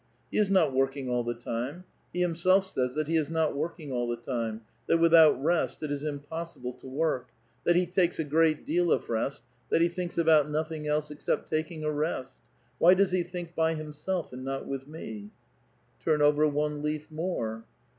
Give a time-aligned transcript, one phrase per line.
[0.31, 3.91] He is not working all the time; he himself says that he is not working
[3.91, 7.27] all the time; tha.ti without rest it is impossible to work;
[7.65, 11.51] that he takes a gi*e£%.t deal of rest, that he thinks about nothing else except
[11.51, 12.39] talcing a rest;
[12.79, 16.81] why does he think b^' himself and not with me p" *"*" Turn over one
[16.81, 17.65] leaf more."